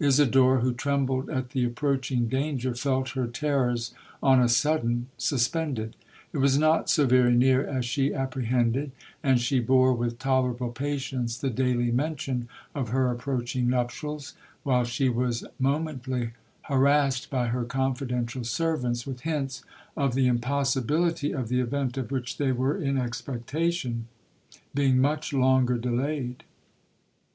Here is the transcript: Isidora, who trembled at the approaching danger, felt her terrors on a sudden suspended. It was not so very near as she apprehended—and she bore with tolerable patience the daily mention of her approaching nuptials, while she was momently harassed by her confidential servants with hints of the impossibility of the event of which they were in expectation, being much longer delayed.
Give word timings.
Isidora, 0.00 0.60
who 0.60 0.72
trembled 0.72 1.28
at 1.28 1.50
the 1.50 1.64
approaching 1.66 2.26
danger, 2.26 2.74
felt 2.74 3.10
her 3.10 3.26
terrors 3.26 3.92
on 4.22 4.40
a 4.40 4.48
sudden 4.48 5.08
suspended. 5.18 5.96
It 6.32 6.38
was 6.38 6.56
not 6.56 6.88
so 6.88 7.04
very 7.04 7.34
near 7.36 7.62
as 7.66 7.84
she 7.84 8.14
apprehended—and 8.14 9.38
she 9.38 9.60
bore 9.60 9.92
with 9.92 10.18
tolerable 10.18 10.70
patience 10.70 11.36
the 11.36 11.50
daily 11.50 11.90
mention 11.90 12.48
of 12.74 12.88
her 12.88 13.10
approaching 13.10 13.68
nuptials, 13.68 14.32
while 14.62 14.84
she 14.84 15.10
was 15.10 15.44
momently 15.58 16.30
harassed 16.62 17.28
by 17.28 17.48
her 17.48 17.66
confidential 17.66 18.44
servants 18.44 19.06
with 19.06 19.20
hints 19.28 19.62
of 19.94 20.14
the 20.14 20.26
impossibility 20.26 21.32
of 21.32 21.50
the 21.50 21.60
event 21.60 21.98
of 21.98 22.10
which 22.10 22.38
they 22.38 22.50
were 22.50 22.78
in 22.78 22.96
expectation, 22.96 24.06
being 24.74 24.96
much 24.98 25.34
longer 25.34 25.76
delayed. 25.76 26.44